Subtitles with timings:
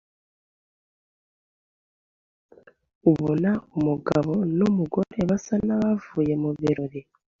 [3.09, 7.01] abona umugabo n’umugore basa n’abavuye mu birori.